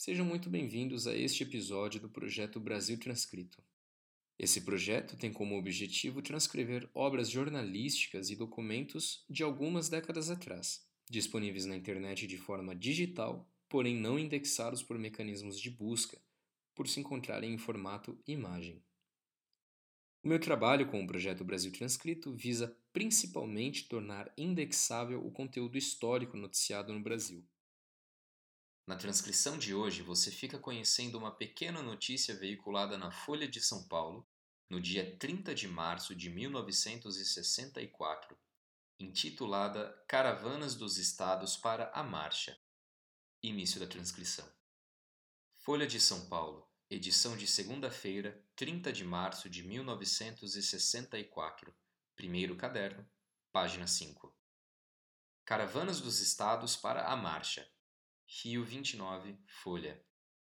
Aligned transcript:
Sejam 0.00 0.24
muito 0.24 0.48
bem-vindos 0.48 1.08
a 1.08 1.16
este 1.16 1.42
episódio 1.42 1.98
do 2.00 2.08
projeto 2.08 2.60
Brasil 2.60 2.96
Transcrito. 3.00 3.60
Esse 4.38 4.60
projeto 4.60 5.16
tem 5.16 5.32
como 5.32 5.58
objetivo 5.58 6.22
transcrever 6.22 6.88
obras 6.94 7.28
jornalísticas 7.28 8.30
e 8.30 8.36
documentos 8.36 9.24
de 9.28 9.42
algumas 9.42 9.88
décadas 9.88 10.30
atrás, 10.30 10.86
disponíveis 11.10 11.66
na 11.66 11.74
internet 11.74 12.28
de 12.28 12.38
forma 12.38 12.76
digital, 12.76 13.50
porém 13.68 13.96
não 13.96 14.16
indexados 14.16 14.84
por 14.84 14.96
mecanismos 14.96 15.60
de 15.60 15.68
busca, 15.68 16.16
por 16.76 16.86
se 16.86 17.00
encontrarem 17.00 17.52
em 17.52 17.58
formato 17.58 18.16
imagem. 18.24 18.80
O 20.22 20.28
meu 20.28 20.38
trabalho 20.38 20.86
com 20.86 21.02
o 21.02 21.06
projeto 21.08 21.44
Brasil 21.44 21.72
Transcrito 21.72 22.32
visa 22.32 22.72
principalmente 22.92 23.88
tornar 23.88 24.32
indexável 24.38 25.26
o 25.26 25.32
conteúdo 25.32 25.76
histórico 25.76 26.36
noticiado 26.36 26.92
no 26.92 27.00
Brasil. 27.00 27.44
Na 28.88 28.96
transcrição 28.96 29.56
de 29.58 29.74
hoje, 29.74 30.00
você 30.00 30.30
fica 30.30 30.58
conhecendo 30.58 31.18
uma 31.18 31.30
pequena 31.30 31.82
notícia 31.82 32.34
veiculada 32.34 32.96
na 32.96 33.10
Folha 33.10 33.46
de 33.46 33.60
São 33.60 33.86
Paulo, 33.86 34.26
no 34.66 34.80
dia 34.80 35.14
30 35.18 35.54
de 35.54 35.68
março 35.68 36.14
de 36.14 36.30
1964, 36.30 38.34
intitulada 38.98 39.92
Caravanas 40.08 40.74
dos 40.74 40.96
Estados 40.96 41.54
para 41.54 41.90
a 41.90 42.02
Marcha. 42.02 42.58
Início 43.42 43.78
da 43.78 43.86
transcrição. 43.86 44.50
Folha 45.56 45.86
de 45.86 46.00
São 46.00 46.26
Paulo, 46.26 46.66
edição 46.88 47.36
de 47.36 47.46
segunda-feira, 47.46 48.42
30 48.56 48.90
de 48.90 49.04
março 49.04 49.50
de 49.50 49.62
1964, 49.64 51.76
primeiro 52.16 52.56
caderno, 52.56 53.06
página 53.52 53.86
5. 53.86 54.34
Caravanas 55.44 56.00
dos 56.00 56.20
Estados 56.20 56.74
para 56.74 57.06
a 57.06 57.14
Marcha. 57.14 57.70
Rio 58.30 58.62
29, 58.62 59.38
Folha. 59.46 59.98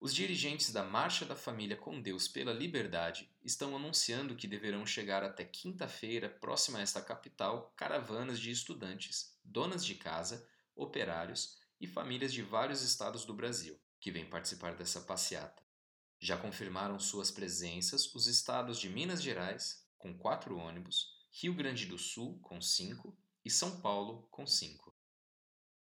Os 0.00 0.14
dirigentes 0.14 0.72
da 0.72 0.82
Marcha 0.82 1.26
da 1.26 1.36
Família 1.36 1.76
com 1.76 2.00
Deus 2.00 2.26
pela 2.26 2.50
Liberdade 2.50 3.30
estão 3.44 3.76
anunciando 3.76 4.34
que 4.34 4.48
deverão 4.48 4.86
chegar 4.86 5.22
até 5.22 5.44
quinta-feira, 5.44 6.30
próxima 6.30 6.78
a 6.78 6.80
esta 6.80 7.02
capital, 7.02 7.74
caravanas 7.76 8.40
de 8.40 8.50
estudantes, 8.50 9.38
donas 9.44 9.84
de 9.84 9.94
casa, 9.94 10.48
operários 10.74 11.58
e 11.78 11.86
famílias 11.86 12.32
de 12.32 12.40
vários 12.40 12.80
estados 12.80 13.26
do 13.26 13.34
Brasil, 13.34 13.78
que 14.00 14.10
vêm 14.10 14.24
participar 14.24 14.74
dessa 14.74 15.02
passeata. 15.02 15.62
Já 16.18 16.38
confirmaram 16.38 16.98
suas 16.98 17.30
presenças 17.30 18.12
os 18.14 18.26
estados 18.26 18.80
de 18.80 18.88
Minas 18.88 19.22
Gerais, 19.22 19.86
com 19.98 20.16
quatro 20.16 20.56
ônibus, 20.56 21.14
Rio 21.30 21.52
Grande 21.52 21.84
do 21.84 21.98
Sul, 21.98 22.40
com 22.40 22.58
cinco, 22.58 23.14
e 23.44 23.50
São 23.50 23.82
Paulo, 23.82 24.26
com 24.30 24.46
cinco. 24.46 24.95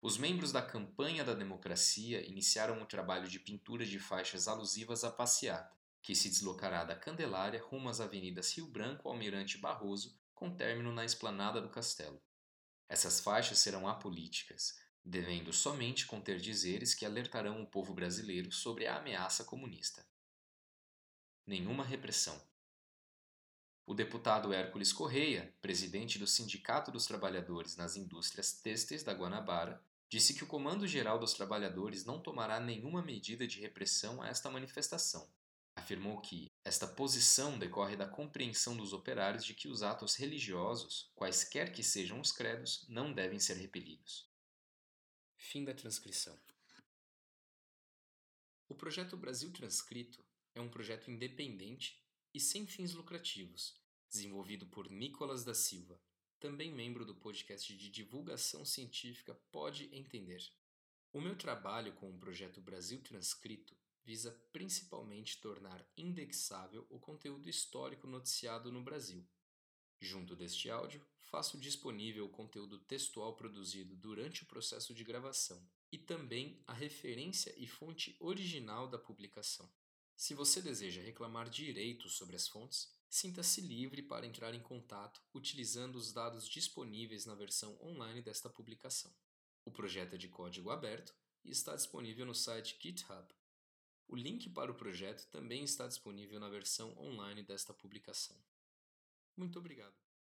Os 0.00 0.16
membros 0.16 0.52
da 0.52 0.62
Campanha 0.62 1.24
da 1.24 1.34
Democracia 1.34 2.26
iniciaram 2.26 2.80
o 2.80 2.86
trabalho 2.86 3.28
de 3.28 3.38
pintura 3.38 3.84
de 3.84 3.98
faixas 3.98 4.46
alusivas 4.46 5.04
à 5.04 5.10
passeata, 5.10 5.76
que 6.00 6.14
se 6.14 6.28
deslocará 6.28 6.84
da 6.84 6.94
Candelária 6.94 7.62
rumo 7.62 7.88
às 7.88 8.00
avenidas 8.00 8.56
Rio 8.56 8.68
Branco 8.68 9.08
Almirante 9.08 9.58
Barroso, 9.58 10.18
com 10.34 10.54
término 10.54 10.92
na 10.92 11.04
esplanada 11.04 11.60
do 11.60 11.68
Castelo. 11.68 12.22
Essas 12.88 13.20
faixas 13.20 13.58
serão 13.58 13.88
apolíticas, 13.88 14.78
devendo 15.04 15.52
somente 15.52 16.06
conter 16.06 16.38
dizeres 16.38 16.94
que 16.94 17.04
alertarão 17.04 17.60
o 17.60 17.66
povo 17.66 17.92
brasileiro 17.92 18.52
sobre 18.52 18.86
a 18.86 18.98
ameaça 18.98 19.44
comunista 19.44 20.06
nenhuma 21.48 21.82
repressão. 21.82 22.38
O 23.86 23.94
deputado 23.94 24.52
Hércules 24.52 24.92
Correia, 24.92 25.56
presidente 25.62 26.18
do 26.18 26.26
Sindicato 26.26 26.92
dos 26.92 27.06
Trabalhadores 27.06 27.74
nas 27.74 27.96
Indústrias 27.96 28.52
Têxteis 28.52 29.02
da 29.02 29.14
Guanabara, 29.14 29.82
disse 30.08 30.34
que 30.34 30.42
o 30.42 30.46
Comando 30.46 30.86
Geral 30.86 31.18
dos 31.18 31.34
Trabalhadores 31.34 32.04
não 32.04 32.20
tomará 32.20 32.58
nenhuma 32.58 33.02
medida 33.02 33.46
de 33.46 33.60
repressão 33.60 34.22
a 34.22 34.28
esta 34.28 34.50
manifestação. 34.50 35.30
Afirmou 35.76 36.20
que 36.20 36.50
esta 36.64 36.86
posição 36.86 37.58
decorre 37.58 37.96
da 37.96 38.08
compreensão 38.08 38.76
dos 38.76 38.92
operários 38.92 39.44
de 39.44 39.54
que 39.54 39.68
os 39.68 39.82
atos 39.82 40.16
religiosos, 40.16 41.12
quaisquer 41.14 41.72
que 41.72 41.82
sejam 41.82 42.20
os 42.20 42.32
credos, 42.32 42.84
não 42.88 43.12
devem 43.12 43.38
ser 43.38 43.54
repelidos. 43.54 44.28
Fim 45.36 45.64
da 45.64 45.72
transcrição. 45.72 46.38
O 48.68 48.74
projeto 48.74 49.16
Brasil 49.16 49.52
Transcrito 49.52 50.24
é 50.54 50.60
um 50.60 50.68
projeto 50.68 51.10
independente 51.10 52.02
e 52.34 52.40
sem 52.40 52.66
fins 52.66 52.92
lucrativos, 52.92 53.80
desenvolvido 54.10 54.66
por 54.66 54.90
Nicolas 54.90 55.44
da 55.44 55.54
Silva, 55.54 56.00
também 56.38 56.72
membro 56.72 57.04
do 57.04 57.14
podcast 57.14 57.76
de 57.76 57.90
divulgação 57.90 58.64
científica 58.64 59.34
Pode 59.50 59.88
Entender. 59.92 60.42
O 61.12 61.20
meu 61.20 61.36
trabalho 61.36 61.92
com 61.94 62.10
o 62.10 62.18
projeto 62.18 62.60
Brasil 62.60 63.00
Transcrito 63.02 63.76
visa 64.04 64.30
principalmente 64.52 65.40
tornar 65.40 65.84
indexável 65.96 66.86
o 66.88 66.98
conteúdo 66.98 67.48
histórico 67.48 68.06
noticiado 68.06 68.70
no 68.70 68.82
Brasil. 68.82 69.26
Junto 70.00 70.36
deste 70.36 70.70
áudio, 70.70 71.04
faço 71.20 71.58
disponível 71.58 72.24
o 72.26 72.30
conteúdo 72.30 72.78
textual 72.78 73.34
produzido 73.34 73.96
durante 73.96 74.44
o 74.44 74.46
processo 74.46 74.94
de 74.94 75.02
gravação 75.02 75.60
e 75.90 75.98
também 75.98 76.62
a 76.66 76.72
referência 76.72 77.52
e 77.56 77.66
fonte 77.66 78.16
original 78.20 78.88
da 78.88 78.98
publicação. 78.98 79.68
Se 80.16 80.34
você 80.34 80.62
deseja 80.62 81.02
reclamar 81.02 81.50
direitos 81.50 82.16
sobre 82.16 82.36
as 82.36 82.46
fontes, 82.46 82.96
sinta-se 83.08 83.60
livre 83.60 84.02
para 84.02 84.26
entrar 84.26 84.54
em 84.54 84.60
contato 84.60 85.22
utilizando 85.34 85.96
os 85.96 86.12
dados 86.12 86.46
disponíveis 86.48 87.24
na 87.26 87.34
versão 87.34 87.78
online 87.80 88.22
desta 88.22 88.50
publicação. 88.50 89.12
O 89.64 89.70
projeto 89.70 90.14
é 90.14 90.18
de 90.18 90.28
código 90.28 90.70
aberto 90.70 91.14
e 91.44 91.50
está 91.50 91.74
disponível 91.74 92.26
no 92.26 92.34
site 92.34 92.78
GitHub. 92.80 93.34
O 94.06 94.16
link 94.16 94.48
para 94.50 94.72
o 94.72 94.74
projeto 94.74 95.28
também 95.30 95.64
está 95.64 95.86
disponível 95.86 96.40
na 96.40 96.48
versão 96.48 96.96
online 96.98 97.42
desta 97.42 97.74
publicação. 97.74 98.36
Muito 99.36 99.58
obrigado. 99.58 100.07